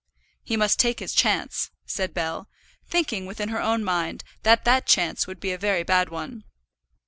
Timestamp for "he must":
0.43-0.79